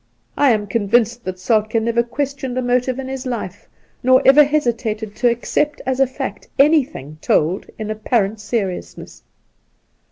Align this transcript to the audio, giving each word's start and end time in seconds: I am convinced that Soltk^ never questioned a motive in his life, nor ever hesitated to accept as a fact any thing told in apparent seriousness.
I 0.35 0.49
am 0.49 0.65
convinced 0.65 1.25
that 1.25 1.35
Soltk^ 1.35 1.79
never 1.79 2.01
questioned 2.01 2.57
a 2.57 2.61
motive 2.63 2.97
in 2.97 3.07
his 3.07 3.27
life, 3.27 3.67
nor 4.01 4.19
ever 4.25 4.43
hesitated 4.43 5.15
to 5.17 5.29
accept 5.29 5.79
as 5.85 5.99
a 5.99 6.07
fact 6.07 6.47
any 6.57 6.83
thing 6.83 7.19
told 7.21 7.67
in 7.77 7.91
apparent 7.91 8.39
seriousness. 8.41 9.21